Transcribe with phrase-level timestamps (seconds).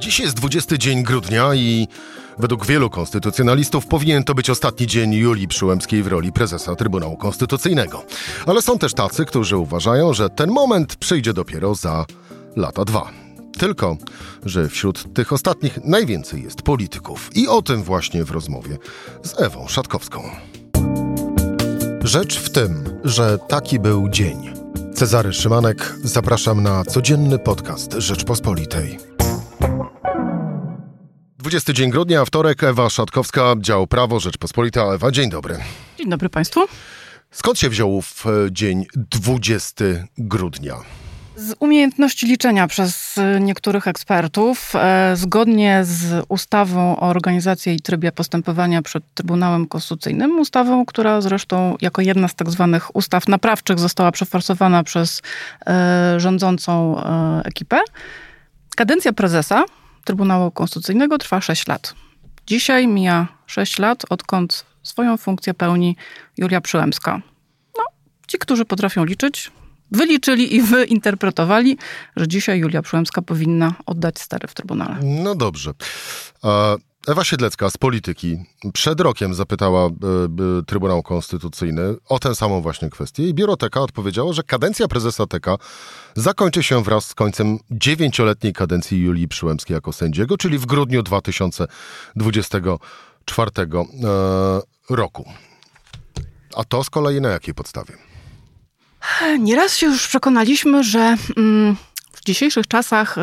[0.00, 1.88] Dziś jest 20 dzień grudnia i
[2.38, 8.04] według wielu konstytucjonalistów powinien to być ostatni dzień Julii Przyłębskiej w roli prezesa Trybunału Konstytucyjnego.
[8.46, 12.06] Ale są też tacy, którzy uważają, że ten moment przyjdzie dopiero za
[12.56, 13.10] lata dwa.
[13.58, 13.96] Tylko,
[14.44, 17.30] że wśród tych ostatnich najwięcej jest polityków.
[17.34, 18.78] I o tym właśnie w rozmowie
[19.22, 20.22] z Ewą Szatkowską.
[22.04, 24.50] Rzecz w tym, że taki był dzień.
[24.94, 29.19] Cezary Szymanek, zapraszam na codzienny podcast Rzeczpospolitej.
[31.40, 34.82] 20 dzień grudnia, wtorek, Ewa Szatkowska, dział Prawo Rzeczpospolita.
[34.82, 35.58] Ewa, dzień dobry.
[35.98, 36.60] Dzień dobry Państwu.
[37.30, 39.84] Skąd się wziął w e, dzień 20
[40.18, 40.74] grudnia?
[41.36, 48.12] Z umiejętności liczenia przez e, niektórych ekspertów, e, zgodnie z ustawą o organizacji i trybie
[48.12, 54.12] postępowania przed Trybunałem Konstytucyjnym, ustawą, która zresztą jako jedna z tak zwanych ustaw naprawczych została
[54.12, 55.22] przeforsowana przez
[56.16, 57.02] rządzącą
[57.44, 57.80] ekipę,
[58.76, 59.64] kadencja prezesa
[60.04, 61.94] Trybunału Konstytucyjnego trwa 6 lat.
[62.46, 65.96] Dzisiaj mija 6 lat, odkąd swoją funkcję pełni
[66.38, 67.20] Julia Przyłębska.
[67.78, 67.84] No,
[68.26, 69.50] ci, którzy potrafią liczyć,
[69.90, 71.78] wyliczyli i wyinterpretowali,
[72.16, 74.96] że dzisiaj Julia Przyłębska powinna oddać stery w Trybunale.
[75.02, 75.72] No dobrze.
[77.08, 78.38] Ewa Siedlecka z Polityki
[78.72, 79.90] przed rokiem zapytała e,
[80.66, 85.46] Trybunał Konstytucyjny o tę samą właśnie kwestię i biuro TK odpowiedziało, że kadencja prezesa TK
[86.14, 93.50] zakończy się wraz z końcem dziewięcioletniej kadencji Julii Przyłębskiej jako sędziego, czyli w grudniu 2024
[93.58, 93.64] e,
[94.90, 95.24] roku.
[96.56, 97.94] A to z kolei na jakiej podstawie?
[99.38, 101.16] Nieraz się już przekonaliśmy, że...
[101.36, 101.76] Mm
[102.20, 103.16] w dzisiejszych czasach,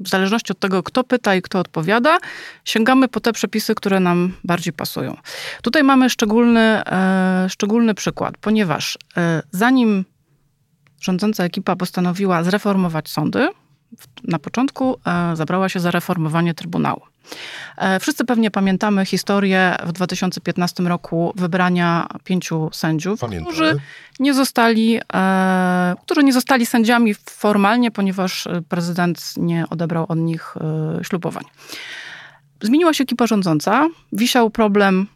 [0.00, 2.18] w zależności od tego, kto pyta i kto odpowiada,
[2.64, 5.16] sięgamy po te przepisy, które nam bardziej pasują.
[5.62, 10.04] Tutaj mamy szczególny, e, szczególny przykład, ponieważ e, zanim
[11.00, 13.48] rządząca ekipa postanowiła zreformować sądy,
[14.24, 17.02] na początku e, zabrała się za reformowanie Trybunału.
[17.76, 23.76] E, wszyscy pewnie pamiętamy historię w 2015 roku wybrania pięciu sędziów, którzy
[24.20, 30.54] nie zostali, e, którzy nie zostali sędziami formalnie, ponieważ prezydent nie odebrał od nich
[31.02, 31.44] ślubowań.
[32.62, 35.06] Zmieniła się ekipa rządząca, wisiał problem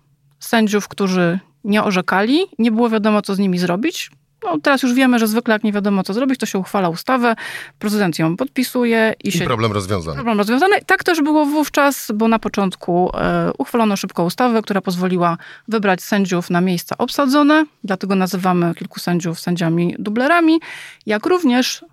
[0.40, 4.10] sędziów, którzy nie orzekali, nie było wiadomo, co z nimi zrobić.
[4.44, 7.34] No, teraz już wiemy, że zwykle jak nie wiadomo co zrobić, to się uchwala ustawę,
[7.78, 9.44] prezydent ją podpisuje i, I się...
[9.44, 10.14] problem rozwiązany.
[10.14, 10.76] Problem rozwiązany.
[10.86, 15.38] Tak też było wówczas, bo na początku e, uchwalono szybko ustawę, która pozwoliła
[15.68, 20.60] wybrać sędziów na miejsca obsadzone, dlatego nazywamy kilku sędziów sędziami dublerami,
[21.06, 21.84] jak również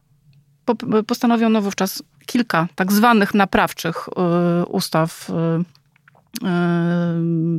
[0.66, 5.78] po, postanowiono wówczas kilka tak zwanych naprawczych e, ustaw e,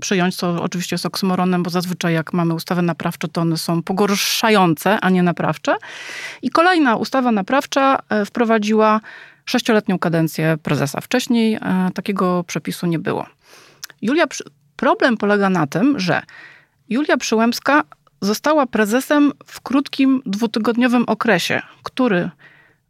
[0.00, 5.00] przyjąć, co oczywiście jest oksymoronem, bo zazwyczaj jak mamy ustawy naprawcze, to one są pogorszające,
[5.00, 5.76] a nie naprawcze.
[6.42, 9.00] I kolejna ustawa naprawcza e, wprowadziła
[9.44, 11.00] sześcioletnią kadencję prezesa.
[11.00, 13.26] Wcześniej e, takiego przepisu nie było.
[14.02, 14.26] Julia,
[14.76, 16.22] problem polega na tym, że
[16.88, 17.84] Julia Przyłębska
[18.20, 22.30] została prezesem w krótkim dwutygodniowym okresie, który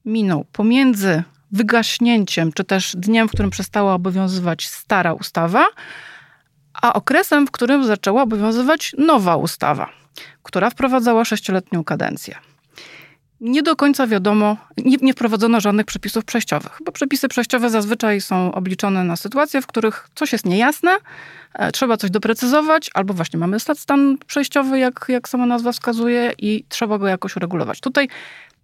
[0.05, 5.67] minął pomiędzy wygaśnięciem, czy też dniem, w którym przestała obowiązywać stara ustawa,
[6.83, 9.91] a okresem, w którym zaczęła obowiązywać nowa ustawa,
[10.43, 12.35] która wprowadzała sześcioletnią kadencję.
[13.41, 18.53] Nie do końca wiadomo, nie, nie wprowadzono żadnych przepisów przejściowych, bo przepisy przejściowe zazwyczaj są
[18.53, 20.97] obliczone na sytuacje, w których coś jest niejasne,
[21.55, 26.65] e, trzeba coś doprecyzować, albo właśnie mamy stan przejściowy, jak, jak sama nazwa wskazuje, i
[26.69, 27.81] trzeba go jakoś uregulować.
[27.81, 28.09] Tutaj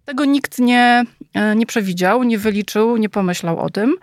[0.06, 3.96] tego nikt nie, e, nie przewidział, nie wyliczył, nie pomyślał o tym.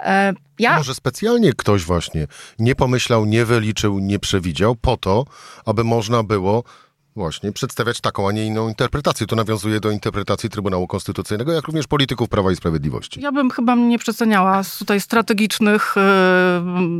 [0.00, 0.76] E, ja...
[0.76, 2.26] Może specjalnie ktoś właśnie
[2.58, 5.24] nie pomyślał, nie wyliczył, nie przewidział po to,
[5.66, 6.64] aby można było
[7.16, 9.26] Właśnie, przedstawiać taką, a nie inną interpretację.
[9.26, 13.20] To nawiązuje do interpretacji Trybunału Konstytucyjnego, jak również polityków Prawa i Sprawiedliwości.
[13.20, 15.94] Ja bym chyba nie przeceniała tutaj strategicznych,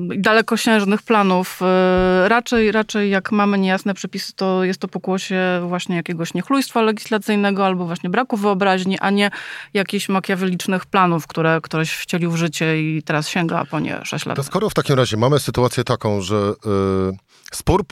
[0.09, 1.61] yy, dalekosiężnych planów.
[1.61, 7.67] Yy, raczej, raczej jak mamy niejasne przepisy, to jest to pokłosie właśnie jakiegoś niechlujstwa legislacyjnego
[7.67, 9.31] albo właśnie braku wyobraźni, a nie
[9.75, 14.37] jakichś makiawelicznych planów, które ktoś wcielił w życie i teraz sięga po nie 6 lat.
[14.37, 17.17] To skoro w takim razie mamy sytuację taką, że yy,
[17.53, 17.85] spór,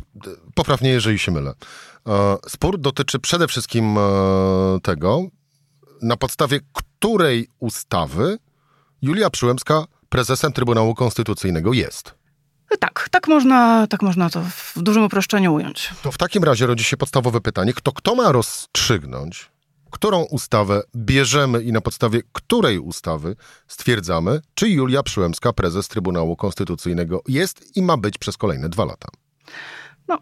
[0.55, 1.55] poprawnie jeżeli się mylę,
[2.49, 4.01] spór dotyczy przede wszystkim e,
[4.83, 5.23] tego,
[6.03, 8.39] na podstawie której ustawy
[9.03, 12.15] Julia Przyłębska prezesem Trybunału Konstytucyjnego jest.
[12.81, 15.91] Tak, tak można, tak można to w dużym uproszczeniu ująć.
[16.03, 19.51] To w takim razie rodzi się podstawowe pytanie, kto, kto ma rozstrzygnąć,
[19.91, 23.37] którą ustawę bierzemy i na podstawie której ustawy
[23.69, 29.09] stwierdzamy, czy Julia Przyłębska, prezes Trybunału Konstytucyjnego jest i ma być przez kolejne dwa lata.
[30.09, 30.19] No,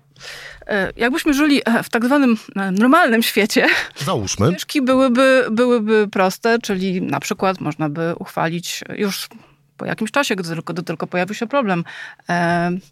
[0.67, 3.67] e, jakbyśmy żyli e, w tak zwanym e, normalnym świecie,
[3.97, 4.49] Załóżmy.
[4.51, 9.29] ścieżki byłyby, byłyby proste, czyli na przykład można by uchwalić już
[9.77, 11.85] po jakimś czasie, gdy tylko, gdy tylko pojawił się problem,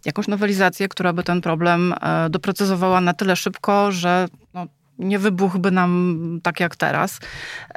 [0.05, 1.93] jakąś nowelizację, która by ten problem
[2.29, 4.67] doprecyzowała na tyle szybko, że no,
[4.99, 7.19] nie wybuchłby nam tak jak teraz.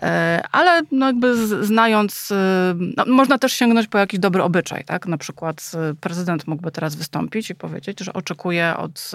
[0.02, 5.06] E, ale no jakby znając, e, no można też sięgnąć po jakiś dobry obyczaj, tak?
[5.06, 9.10] Na przykład e, prezydent mógłby teraz wystąpić i powiedzieć, że oczekuje od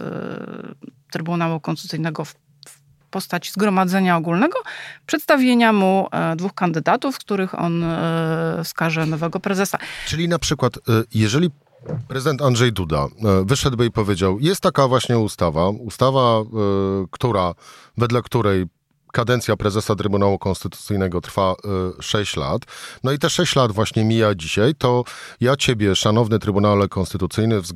[1.12, 2.36] Trybunału Konstytucyjnego w
[3.10, 4.60] postaci zgromadzenia ogólnego,
[5.06, 7.86] przedstawienia mu dwóch kandydatów, z których on
[8.64, 9.78] wskaże nowego prezesa.
[10.08, 10.74] Czyli na przykład,
[11.14, 11.52] jeżeli
[12.08, 16.46] prezydent Andrzej Duda e, wyszedłby i powiedział, jest taka właśnie ustawa, ustawa, e,
[17.12, 17.54] która,
[17.98, 18.66] wedle której
[19.18, 21.56] kadencja prezesa Trybunału Konstytucyjnego trwa
[22.00, 22.62] 6 e, lat.
[23.04, 24.76] No i te 6 lat właśnie mija dzisiaj.
[24.76, 25.04] To
[25.42, 27.68] ja ciebie, szanowny Trybunale Konstytucyjny, w,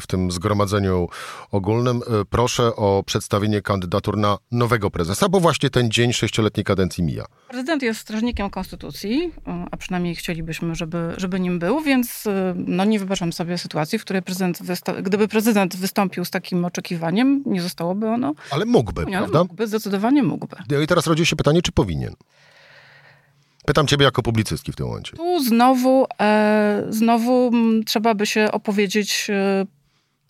[0.00, 1.08] w tym zgromadzeniu
[1.50, 2.00] ogólnym,
[2.30, 7.24] proszę o przedstawienie kandydatur na nowego prezesa, bo właśnie ten dzień sześcioletniej kadencji mija.
[7.48, 9.32] Prezydent jest strażnikiem konstytucji,
[9.70, 12.24] a przynajmniej chcielibyśmy, żeby, żeby nim był, więc
[12.54, 14.58] no, nie wyobrażam sobie sytuacji, w której prezydent
[15.02, 18.34] gdyby prezydent wystąpił z takim oczekiwaniem, nie zostałoby ono.
[18.50, 19.38] Ale mógłby, prawda?
[19.38, 20.56] Mógłby, zdecydowanie mógłby.
[20.84, 22.14] I teraz rodzi się pytanie, czy powinien?
[23.66, 25.16] Pytam ciebie jako publicystki w tym momencie.
[25.16, 27.50] Tu znowu, e, znowu
[27.86, 29.66] trzeba by się opowiedzieć e,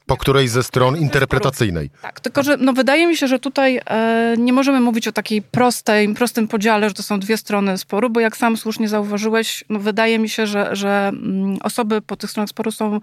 [0.06, 1.90] po której ze stron interpretacyjnej.
[2.02, 5.42] Tak, tylko że no, wydaje mi się, że tutaj e, nie możemy mówić o takiej
[5.42, 9.78] prostej, prostym podziale, że to są dwie strony sporu, bo jak sam słusznie zauważyłeś, no,
[9.78, 13.00] wydaje mi się, że, że mm, osoby po tych stronach sporu są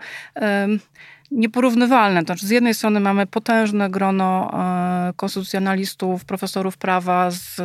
[1.32, 2.20] nieporównywalne.
[2.20, 7.56] To znaczy, z jednej strony mamy potężne grono e, konstytucjonalistów, profesorów prawa z,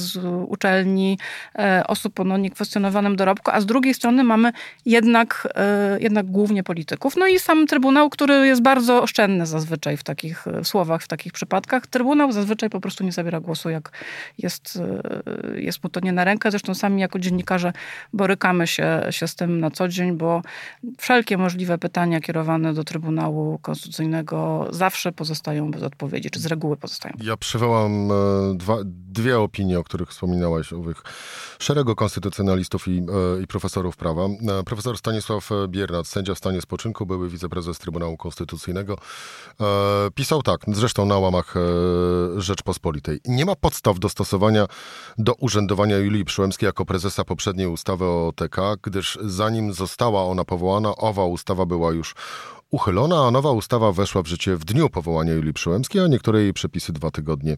[0.00, 0.16] z
[0.48, 1.18] uczelni,
[1.58, 4.52] e, osób o no, niekwestionowanym dorobku, a z drugiej strony mamy
[4.86, 7.16] jednak, e, jednak głównie polityków.
[7.16, 11.86] No i sam Trybunał, który jest bardzo oszczędny zazwyczaj w takich słowach, w takich przypadkach.
[11.86, 13.90] Trybunał zazwyczaj po prostu nie zabiera głosu, jak
[14.38, 14.78] jest,
[15.54, 16.50] jest mu to nie na rękę.
[16.50, 17.72] Zresztą sami jako dziennikarze
[18.12, 20.42] borykamy się, się z tym na co dzień, bo
[20.98, 26.76] wszelkie możliwe pytania kierowane do Trybunału Trybunału Konstytucyjnego zawsze pozostają bez odpowiedzi, czy z reguły
[26.76, 27.14] pozostają.
[27.22, 28.14] Ja przywołam e,
[28.54, 31.02] dwa, dwie opinie, o których wspominałaś, owych
[31.58, 34.24] szeregu konstytucjonalistów i, e, i profesorów prawa.
[34.24, 38.98] E, profesor Stanisław Biernat, sędzia w stanie spoczynku, były wiceprezes Trybunału Konstytucyjnego,
[40.14, 41.54] pisał tak, zresztą na łamach
[42.36, 43.20] Rzeczpospolitej.
[43.24, 44.66] Nie ma podstaw do stosowania
[45.18, 50.96] do urzędowania Julii Przyłębskiej jako prezesa poprzedniej ustawy o OTK, gdyż zanim została ona powołana,
[50.96, 52.14] owa ustawa była już
[52.70, 56.52] uchylona, a nowa ustawa weszła w życie w dniu powołania Julii Przyłębskiej, a niektóre jej
[56.52, 57.56] przepisy dwa tygodnie,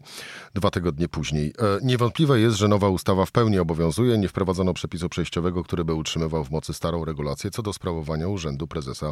[0.53, 1.53] dwa tygodnie później.
[1.59, 4.17] E, niewątpliwe jest, że nowa ustawa w pełni obowiązuje.
[4.17, 8.67] Nie wprowadzono przepisu przejściowego, który by utrzymywał w mocy starą regulację co do sprawowania urzędu
[8.67, 9.11] prezesa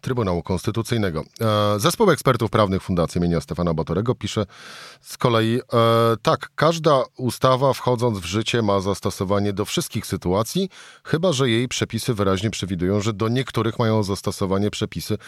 [0.00, 1.24] Trybunału Konstytucyjnego.
[1.40, 4.46] E, zespół ekspertów prawnych Fundacji imienia Stefana Batorego pisze
[5.00, 5.60] z kolei, e,
[6.22, 10.68] tak, każda ustawa wchodząc w życie ma zastosowanie do wszystkich sytuacji,
[11.04, 15.18] chyba że jej przepisy wyraźnie przewidują, że do niektórych mają zastosowanie przepisy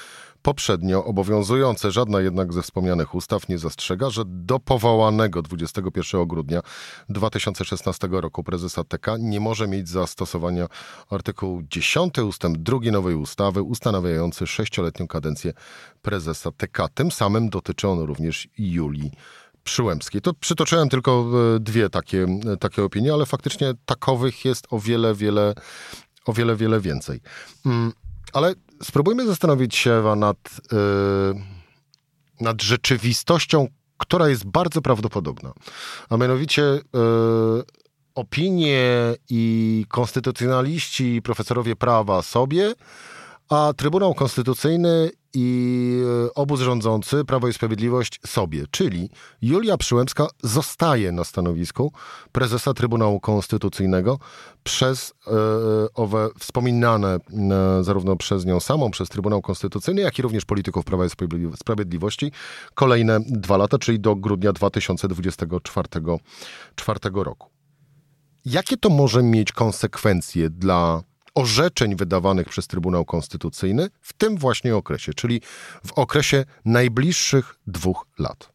[0.43, 1.91] poprzednio obowiązujące.
[1.91, 6.61] Żadna jednak ze wspomnianych ustaw nie zastrzega, że do powołanego 21 grudnia
[7.09, 10.67] 2016 roku prezesa TK nie może mieć zastosowania
[11.11, 15.53] artykuł 10 ustęp 2 nowej ustawy ustanawiający sześcioletnią kadencję
[16.03, 16.89] prezesa TK.
[16.95, 19.11] Tym samym dotyczy on również Julii
[19.65, 20.21] Przyłębskiej.
[20.21, 21.27] To przytoczyłem tylko
[21.57, 25.55] e, dwie takie, e, takie opinie, ale faktycznie takowych jest o wiele, wiele,
[26.27, 27.21] o wiele, wiele więcej.
[27.67, 27.93] Mm,
[28.33, 30.37] ale spróbujmy zastanowić się nad,
[30.73, 31.43] yy,
[32.41, 35.53] nad rzeczywistością, która jest bardzo prawdopodobna.
[36.11, 36.81] A mianowicie yy,
[38.15, 42.73] opinie i konstytucjonaliści, profesorowie prawa sobie,
[43.49, 48.65] a Trybunał Konstytucyjny i e, obóz rządzący, Prawo i Sprawiedliwość sobie.
[48.71, 49.11] Czyli
[49.43, 51.93] Julia Przyłębska zostaje na stanowisku
[52.33, 54.19] prezesa Trybunału Konstytucyjnego
[54.65, 55.31] przez e,
[55.95, 57.21] owe wspominane e,
[57.85, 61.09] zarówno przez nią samą, przez Trybunał Konstytucyjny, jak i również polityków Prawa i
[61.57, 62.33] Sprawiedliwości
[62.75, 65.89] kolejne dwa lata, czyli do grudnia 2024
[67.15, 67.51] roku.
[68.45, 71.03] Jakie to może mieć konsekwencje dla
[71.35, 75.41] orzeczeń wydawanych przez Trybunał Konstytucyjny w tym właśnie okresie, czyli
[75.87, 78.54] w okresie najbliższych dwóch lat.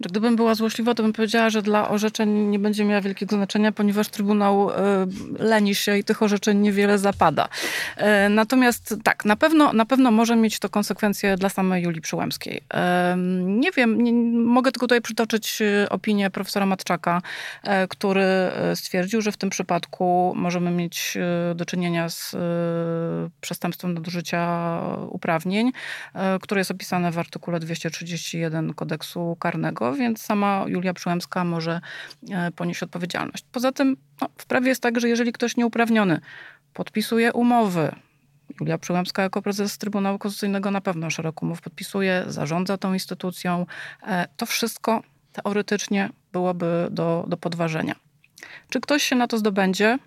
[0.00, 3.72] Że gdybym była złośliwa, to bym powiedziała, że dla orzeczeń nie będzie miała wielkiego znaczenia,
[3.72, 4.74] ponieważ Trybunał y,
[5.38, 7.48] leni się i tych orzeczeń niewiele zapada.
[7.98, 12.56] Y, natomiast tak, na pewno, na pewno może mieć to konsekwencje dla samej Julii Przyłębskiej.
[12.56, 12.76] Y,
[13.42, 14.12] nie wiem, nie,
[14.44, 15.58] mogę tylko tutaj przytoczyć
[15.90, 17.22] opinię profesora Matczaka,
[17.88, 18.24] który
[18.74, 21.18] stwierdził, że w tym przypadku możemy mieć
[21.54, 22.36] do czynienia z
[23.40, 24.80] przestępstwem nadużycia
[25.10, 25.72] uprawnień,
[26.42, 31.80] które jest opisane w artykule 231 kodeksu karnego więc sama Julia Przyłębska może
[32.30, 33.44] e, ponieść odpowiedzialność.
[33.52, 36.20] Poza tym no, w prawie jest tak, że jeżeli ktoś nieuprawniony
[36.72, 37.92] podpisuje umowy,
[38.60, 43.66] Julia Przyłębska jako prezes Trybunału Konstytucyjnego na pewno szereg umów podpisuje, zarządza tą instytucją,
[44.02, 47.94] e, to wszystko teoretycznie byłoby do, do podważenia.
[48.68, 49.98] Czy ktoś się na to zdobędzie?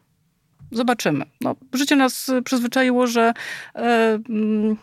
[0.72, 1.26] Zobaczymy.
[1.42, 3.34] No, życie nas przyzwyczaiło, że
[3.76, 4.78] e, mm,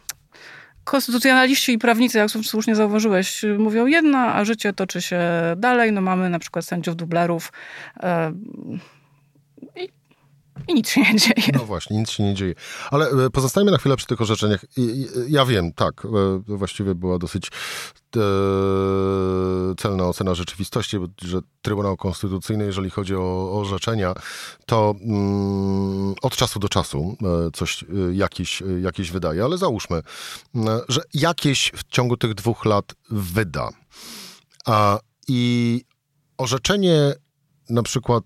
[0.84, 5.20] konstytucjonaliści i prawnicy, jak słusznie zauważyłeś, mówią jedno, a życie toczy się
[5.56, 5.92] dalej.
[5.92, 7.52] No mamy na przykład sędziów dublerów
[8.00, 8.32] e,
[9.76, 9.88] i,
[10.68, 11.52] i nic się nie dzieje.
[11.52, 12.54] No właśnie, nic się nie dzieje.
[12.90, 14.64] Ale e, pozostajmy na chwilę przy tych orzeczeniach.
[15.28, 16.08] Ja wiem, tak, e,
[16.46, 17.50] właściwie była dosyć
[19.78, 24.14] celna ocena rzeczywistości, że Trybunał Konstytucyjny, jeżeli chodzi o orzeczenia,
[24.66, 30.02] to mm, od czasu do czasu e, coś, e, jakieś, e, jakieś wydaje, ale załóżmy,
[30.88, 33.68] że jakieś w ciągu tych dwóch lat wyda.
[34.66, 35.80] A, I
[36.38, 37.14] orzeczenie
[37.70, 38.24] na przykład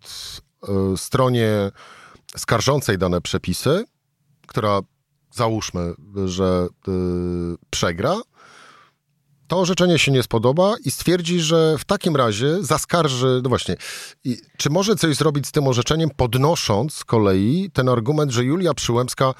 [0.97, 1.71] stronie
[2.39, 3.85] skarżącej dane przepisy,
[4.47, 4.81] która
[5.31, 5.95] załóżmy,
[6.27, 6.69] że
[7.71, 8.17] przegra,
[9.47, 13.77] to orzeczenie się nie spodoba i stwierdzi, że w takim razie zaskarży, no właśnie,
[14.25, 18.75] i, czy może coś zrobić z tym orzeczeniem, podnosząc z kolei ten argument, że Julia
[18.75, 19.35] Przyłębska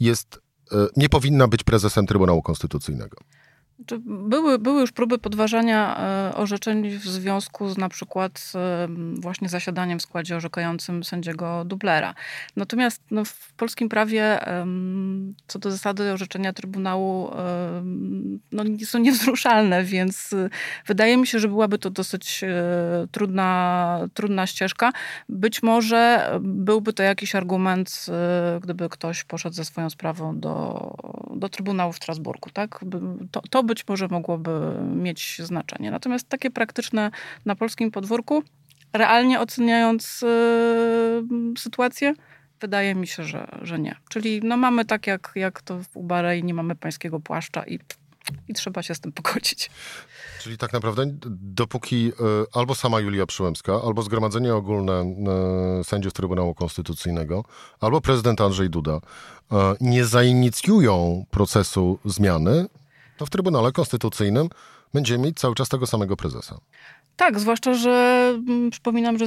[0.00, 0.40] jest,
[0.72, 3.16] e, nie powinna być prezesem Trybunału Konstytucyjnego?
[4.04, 8.88] Były, były już próby podważania e, orzeczeń w związku z na przykład e,
[9.20, 12.14] właśnie zasiadaniem w składzie orzekającym sędziego dublera.
[12.56, 14.38] Natomiast no, w polskim prawie
[15.46, 17.30] co do zasady orzeczenia Trybunału
[18.52, 20.48] no, są niewzruszalne, więc e,
[20.86, 22.44] wydaje mi się, że byłaby to dosyć
[23.10, 24.92] trudna, trudna ścieżka.
[25.28, 28.06] Być może byłby to jakiś argument,
[28.60, 30.94] gdyby ktoś poszedł ze swoją sprawą do,
[31.36, 32.50] do Trybunału w Strasburgu.
[32.50, 32.84] Tak?
[33.30, 34.50] To, to by być może mogłoby
[34.94, 35.90] mieć znaczenie.
[35.90, 37.10] Natomiast takie praktyczne
[37.44, 38.42] na polskim podwórku,
[38.92, 42.14] realnie oceniając yy, sytuację,
[42.60, 43.96] wydaje mi się, że, że nie.
[44.08, 47.78] Czyli no mamy tak jak, jak to w Ubarei, nie mamy pańskiego płaszcza i
[48.48, 49.70] i trzeba się z tym pogodzić.
[50.40, 52.12] Czyli tak naprawdę dopóki y,
[52.52, 55.14] albo sama Julia Przyłębska, albo Zgromadzenie Ogólne
[55.80, 57.44] y, Sędziów Trybunału Konstytucyjnego,
[57.80, 62.66] albo prezydent Andrzej Duda y, nie zainicjują procesu zmiany,
[63.16, 64.48] to w Trybunale Konstytucyjnym
[64.94, 66.58] będziemy mieć cały czas tego samego prezesa.
[67.16, 69.26] Tak, zwłaszcza, że mm, przypominam, że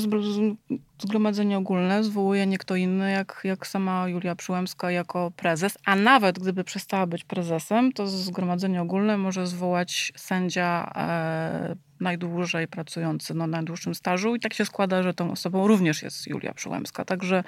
[1.00, 6.40] Zgromadzenie Ogólne zwołuje nie kto inny jak, jak sama Julia Przyłębska jako prezes, a nawet
[6.40, 13.96] gdyby przestała być prezesem, to Zgromadzenie Ogólne może zwołać sędzia e, najdłużej pracujący, no najdłuższym
[13.96, 17.06] stażu i tak się składa, że tą osobą również jest Julia Przyłębska.
[17.06, 17.44] Także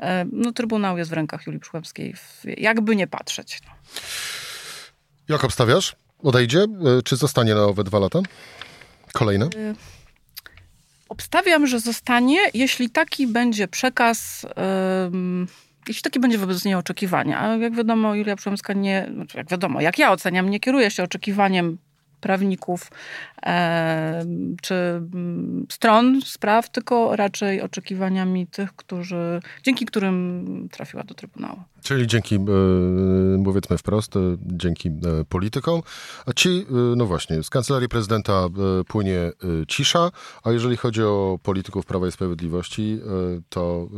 [0.00, 3.60] e, no, Trybunał jest w rękach Julii Przyłębskiej, jakby nie patrzeć.
[3.66, 3.72] No.
[5.28, 5.96] Jak obstawiasz?
[6.22, 6.60] Odejdzie?
[6.60, 8.18] E, czy zostanie na owe dwa lata?
[9.12, 9.46] Kolejne?
[9.46, 9.74] Y,
[11.08, 14.46] obstawiam, że zostanie, jeśli taki będzie przekaz,
[15.88, 17.40] jeśli taki będzie wobec niej oczekiwania.
[17.40, 21.02] A jak wiadomo, Julia Przyłębska nie, znaczy jak wiadomo, jak ja oceniam, nie kieruje się
[21.02, 21.78] oczekiwaniem
[22.20, 22.90] prawników
[23.46, 24.24] e,
[24.62, 31.62] czy mm, stron spraw, tylko raczej oczekiwaniami tych, którzy, dzięki którym trafiła do Trybunału.
[31.82, 32.38] Czyli dzięki, e,
[33.44, 34.92] powiedzmy wprost, e, dzięki e,
[35.28, 35.82] politykom.
[36.26, 38.48] A ci, no właśnie, z kancelarii prezydenta
[38.88, 39.32] płynie
[39.68, 40.10] cisza,
[40.42, 43.00] a jeżeli chodzi o polityków Prawa i Sprawiedliwości,
[43.48, 43.88] to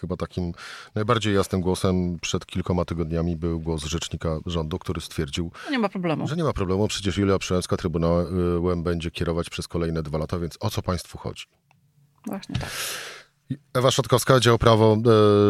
[0.00, 0.52] chyba takim
[0.94, 6.28] najbardziej jasnym głosem przed kilkoma tygodniami był głos rzecznika rządu, który stwierdził, nie ma problemu.
[6.28, 10.58] że nie ma problemu, przecież Julia Przyłębska Trybunałem będzie kierować przez kolejne dwa lata, więc
[10.60, 11.44] o co państwu chodzi?
[12.26, 12.70] Właśnie tak.
[13.74, 14.96] Ewa Szotkowska, dział prawo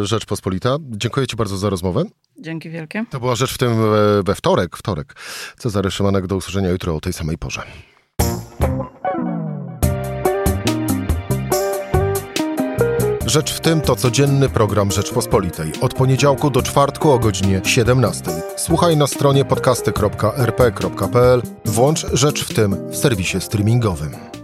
[0.02, 0.76] e, Rzeczpospolita.
[0.90, 2.04] Dziękuję Ci bardzo za rozmowę.
[2.40, 3.04] Dzięki wielkie.
[3.10, 5.14] To była rzecz w tym we, we wtorek, wtorek.
[5.58, 7.62] Cezary Szymanek, do usłyszenia jutro o tej samej porze.
[13.26, 15.72] Rzecz w tym to codzienny program Rzeczpospolitej.
[15.80, 18.24] Od poniedziałku do czwartku o godzinie 17.
[18.56, 21.42] Słuchaj na stronie podcasty.rp.pl.
[21.64, 24.37] Włącz Rzecz w tym w serwisie streamingowym.